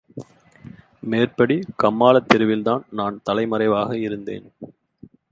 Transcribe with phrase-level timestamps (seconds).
[1.01, 4.47] மேற்படி கம்மாள தெருவில்தான் நான் தலைமறைவாக இருந்தேன்.